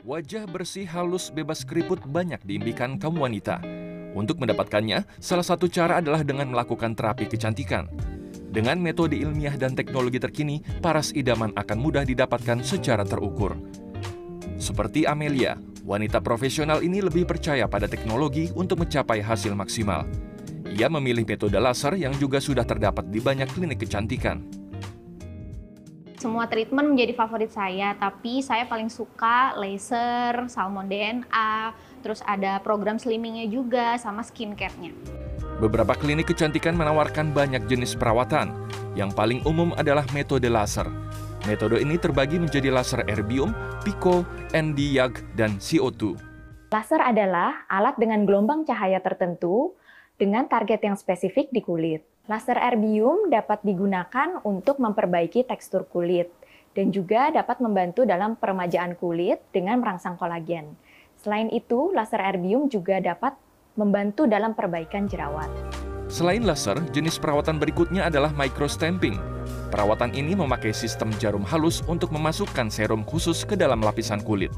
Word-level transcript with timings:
Wajah 0.00 0.48
bersih, 0.48 0.88
halus, 0.88 1.28
bebas 1.28 1.60
keriput 1.60 2.00
banyak 2.08 2.40
diimpikan 2.48 2.96
kaum 2.96 3.20
wanita. 3.20 3.60
Untuk 4.16 4.40
mendapatkannya, 4.40 5.04
salah 5.20 5.44
satu 5.44 5.68
cara 5.68 6.00
adalah 6.00 6.24
dengan 6.24 6.48
melakukan 6.48 6.96
terapi 6.96 7.28
kecantikan. 7.28 7.84
Dengan 8.48 8.80
metode 8.80 9.20
ilmiah 9.20 9.52
dan 9.60 9.76
teknologi 9.76 10.16
terkini, 10.16 10.64
paras 10.80 11.12
idaman 11.12 11.52
akan 11.52 11.78
mudah 11.78 12.08
didapatkan 12.08 12.64
secara 12.64 13.04
terukur. 13.04 13.60
Seperti 14.56 15.04
Amelia, 15.04 15.60
wanita 15.84 16.24
profesional 16.24 16.80
ini 16.80 17.04
lebih 17.04 17.28
percaya 17.28 17.68
pada 17.68 17.84
teknologi 17.84 18.48
untuk 18.56 18.80
mencapai 18.80 19.20
hasil 19.20 19.52
maksimal. 19.52 20.08
Ia 20.64 20.88
memilih 20.88 21.28
metode 21.28 21.60
laser 21.60 22.00
yang 22.00 22.16
juga 22.16 22.40
sudah 22.40 22.64
terdapat 22.64 23.04
di 23.12 23.20
banyak 23.20 23.52
klinik 23.52 23.84
kecantikan. 23.84 24.59
Semua 26.20 26.44
treatment 26.44 26.92
menjadi 26.92 27.16
favorit 27.16 27.48
saya, 27.48 27.96
tapi 27.96 28.44
saya 28.44 28.68
paling 28.68 28.92
suka 28.92 29.56
laser, 29.56 30.52
salmon 30.52 30.84
DNA, 30.84 31.72
terus 32.04 32.20
ada 32.28 32.60
program 32.60 33.00
slimmingnya 33.00 33.48
juga, 33.48 33.96
sama 33.96 34.20
skincare-nya. 34.20 34.92
Beberapa 35.64 35.96
klinik 35.96 36.28
kecantikan 36.28 36.76
menawarkan 36.76 37.32
banyak 37.32 37.64
jenis 37.64 37.96
perawatan. 37.96 38.52
Yang 38.92 39.16
paling 39.16 39.40
umum 39.48 39.72
adalah 39.80 40.04
metode 40.12 40.44
laser. 40.52 40.92
Metode 41.48 41.80
ini 41.80 41.96
terbagi 41.96 42.36
menjadi 42.36 42.68
laser 42.68 43.00
erbium, 43.08 43.56
pico, 43.80 44.20
ND-YAG, 44.52 45.24
dan 45.40 45.56
CO2. 45.56 46.20
Laser 46.68 47.00
adalah 47.00 47.64
alat 47.64 47.96
dengan 47.96 48.28
gelombang 48.28 48.68
cahaya 48.68 49.00
tertentu 49.00 49.72
dengan 50.20 50.44
target 50.52 50.84
yang 50.84 51.00
spesifik 51.00 51.48
di 51.48 51.64
kulit. 51.64 52.09
Laser 52.28 52.60
erbium 52.60 53.32
dapat 53.32 53.64
digunakan 53.64 54.44
untuk 54.44 54.76
memperbaiki 54.76 55.48
tekstur 55.48 55.88
kulit 55.88 56.28
dan 56.76 56.92
juga 56.92 57.32
dapat 57.32 57.64
membantu 57.64 58.04
dalam 58.04 58.36
peremajaan 58.36 58.92
kulit 59.00 59.40
dengan 59.56 59.80
merangsang 59.80 60.20
kolagen. 60.20 60.76
Selain 61.16 61.48
itu, 61.48 61.88
laser 61.96 62.20
erbium 62.20 62.68
juga 62.68 63.00
dapat 63.00 63.32
membantu 63.72 64.28
dalam 64.28 64.52
perbaikan 64.52 65.08
jerawat. 65.08 65.48
Selain 66.12 66.44
laser, 66.44 66.76
jenis 66.92 67.16
perawatan 67.16 67.56
berikutnya 67.56 68.12
adalah 68.12 68.34
microstamping. 68.36 69.16
Perawatan 69.72 70.12
ini 70.12 70.36
memakai 70.36 70.74
sistem 70.74 71.14
jarum 71.16 71.46
halus 71.46 71.80
untuk 71.86 72.10
memasukkan 72.12 72.68
serum 72.68 73.06
khusus 73.06 73.46
ke 73.46 73.56
dalam 73.56 73.80
lapisan 73.80 74.20
kulit. 74.20 74.50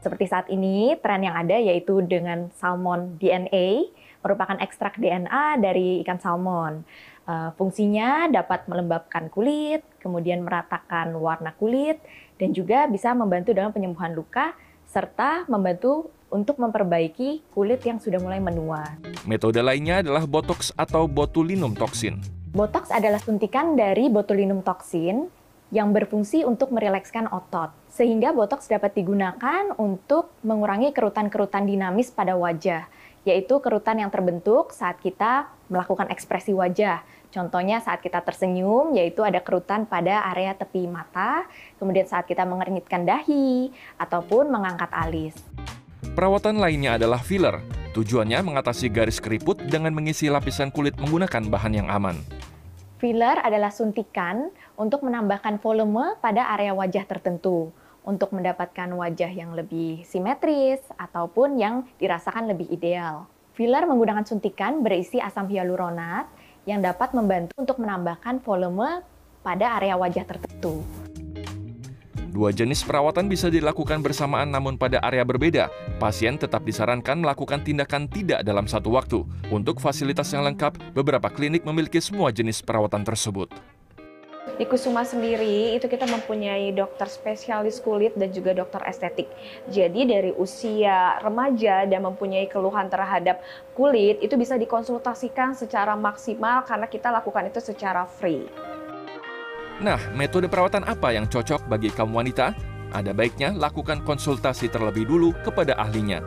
Seperti 0.00 0.24
saat 0.32 0.48
ini, 0.48 0.96
tren 0.96 1.20
yang 1.20 1.36
ada 1.36 1.60
yaitu 1.60 2.00
dengan 2.00 2.48
salmon 2.56 3.20
DNA, 3.20 3.92
merupakan 4.24 4.56
ekstrak 4.56 4.96
DNA 4.96 5.60
dari 5.60 6.00
ikan 6.00 6.16
salmon. 6.16 6.84
Uh, 7.28 7.52
fungsinya 7.60 8.32
dapat 8.32 8.64
melembabkan 8.64 9.28
kulit, 9.28 9.84
kemudian 10.00 10.40
meratakan 10.40 11.12
warna 11.20 11.52
kulit, 11.60 12.00
dan 12.40 12.56
juga 12.56 12.88
bisa 12.88 13.12
membantu 13.12 13.52
dalam 13.52 13.76
penyembuhan 13.76 14.16
luka, 14.16 14.56
serta 14.88 15.44
membantu 15.46 16.08
untuk 16.32 16.56
memperbaiki 16.56 17.52
kulit 17.52 17.84
yang 17.84 18.00
sudah 18.00 18.18
mulai 18.18 18.40
menua. 18.40 18.96
Metode 19.28 19.60
lainnya 19.60 20.00
adalah 20.00 20.24
botox 20.24 20.72
atau 20.80 21.04
botulinum 21.04 21.76
toxin. 21.76 22.18
Botox 22.50 22.90
adalah 22.90 23.22
suntikan 23.22 23.78
dari 23.78 24.10
botulinum 24.10 24.64
toxin 24.64 25.30
yang 25.70 25.94
berfungsi 25.94 26.42
untuk 26.42 26.74
merilekskan 26.74 27.30
otot. 27.30 27.70
Sehingga 27.90 28.34
botox 28.34 28.66
dapat 28.66 28.94
digunakan 28.94 29.74
untuk 29.78 30.34
mengurangi 30.42 30.90
kerutan-kerutan 30.90 31.66
dinamis 31.66 32.10
pada 32.10 32.34
wajah, 32.34 32.90
yaitu 33.22 33.58
kerutan 33.62 34.02
yang 34.02 34.10
terbentuk 34.10 34.74
saat 34.74 34.98
kita 34.98 35.50
melakukan 35.70 36.10
ekspresi 36.10 36.50
wajah. 36.54 37.02
Contohnya 37.30 37.78
saat 37.78 38.02
kita 38.02 38.18
tersenyum, 38.26 38.90
yaitu 38.98 39.22
ada 39.22 39.38
kerutan 39.38 39.86
pada 39.86 40.26
area 40.34 40.50
tepi 40.50 40.90
mata, 40.90 41.46
kemudian 41.78 42.10
saat 42.10 42.26
kita 42.26 42.42
mengeringitkan 42.42 43.06
dahi, 43.06 43.70
ataupun 44.02 44.50
mengangkat 44.50 44.90
alis. 44.90 45.38
Perawatan 46.18 46.58
lainnya 46.58 46.98
adalah 46.98 47.22
filler. 47.22 47.62
Tujuannya 47.94 48.42
mengatasi 48.42 48.90
garis 48.90 49.22
keriput 49.22 49.62
dengan 49.62 49.94
mengisi 49.94 50.26
lapisan 50.26 50.74
kulit 50.74 50.98
menggunakan 50.98 51.46
bahan 51.46 51.74
yang 51.74 51.88
aman. 51.90 52.39
Filler 53.00 53.40
adalah 53.40 53.72
suntikan 53.72 54.52
untuk 54.76 55.00
menambahkan 55.08 55.56
volume 55.64 56.20
pada 56.20 56.52
area 56.52 56.76
wajah 56.76 57.08
tertentu 57.08 57.72
untuk 58.04 58.28
mendapatkan 58.36 58.92
wajah 58.92 59.32
yang 59.32 59.56
lebih 59.56 60.04
simetris 60.04 60.84
ataupun 61.00 61.56
yang 61.56 61.88
dirasakan 61.96 62.52
lebih 62.52 62.68
ideal. 62.68 63.24
Filler 63.56 63.88
menggunakan 63.88 64.28
suntikan 64.28 64.84
berisi 64.84 65.16
asam 65.16 65.48
hyaluronat 65.48 66.28
yang 66.68 66.84
dapat 66.84 67.16
membantu 67.16 67.56
untuk 67.56 67.80
menambahkan 67.80 68.44
volume 68.44 69.00
pada 69.40 69.80
area 69.80 69.96
wajah 69.96 70.28
tertentu. 70.28 70.84
Dua 72.40 72.56
jenis 72.56 72.80
perawatan 72.88 73.28
bisa 73.28 73.52
dilakukan 73.52 74.00
bersamaan 74.00 74.48
namun 74.48 74.80
pada 74.80 74.96
area 75.04 75.20
berbeda. 75.28 75.68
Pasien 76.00 76.40
tetap 76.40 76.64
disarankan 76.64 77.20
melakukan 77.20 77.60
tindakan 77.60 78.08
tidak 78.08 78.40
dalam 78.48 78.64
satu 78.64 78.96
waktu. 78.96 79.28
Untuk 79.52 79.76
fasilitas 79.76 80.32
yang 80.32 80.48
lengkap, 80.48 80.96
beberapa 80.96 81.28
klinik 81.28 81.68
memiliki 81.68 82.00
semua 82.00 82.32
jenis 82.32 82.64
perawatan 82.64 83.04
tersebut. 83.04 83.52
Di 84.56 84.64
Kusuma 84.64 85.04
sendiri 85.04 85.76
itu 85.76 85.84
kita 85.84 86.08
mempunyai 86.08 86.72
dokter 86.72 87.12
spesialis 87.12 87.76
kulit 87.76 88.16
dan 88.16 88.32
juga 88.32 88.56
dokter 88.56 88.88
estetik. 88.88 89.28
Jadi 89.68 90.08
dari 90.08 90.32
usia 90.32 91.20
remaja 91.20 91.84
dan 91.84 92.08
mempunyai 92.08 92.48
keluhan 92.48 92.88
terhadap 92.88 93.44
kulit 93.76 94.16
itu 94.24 94.40
bisa 94.40 94.56
dikonsultasikan 94.56 95.52
secara 95.52 95.92
maksimal 95.92 96.64
karena 96.64 96.88
kita 96.88 97.12
lakukan 97.12 97.52
itu 97.52 97.60
secara 97.60 98.08
free. 98.08 98.48
Nah, 99.80 99.96
metode 100.12 100.44
perawatan 100.44 100.84
apa 100.84 101.16
yang 101.16 101.24
cocok 101.24 101.64
bagi 101.64 101.88
kaum 101.88 102.12
wanita? 102.12 102.52
Ada 102.92 103.16
baiknya 103.16 103.56
lakukan 103.56 104.04
konsultasi 104.04 104.68
terlebih 104.68 105.08
dulu 105.08 105.32
kepada 105.40 105.72
ahlinya. 105.80 106.20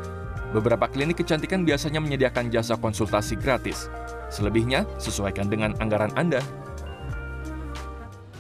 Beberapa 0.57 0.89
klinik 0.89 1.21
kecantikan 1.21 1.61
biasanya 1.61 2.01
menyediakan 2.01 2.49
jasa 2.49 2.73
konsultasi 2.73 3.37
gratis. 3.37 3.93
Selebihnya, 4.33 4.89
sesuaikan 4.97 5.53
dengan 5.53 5.77
anggaran 5.77 6.09
Anda. 6.17 6.41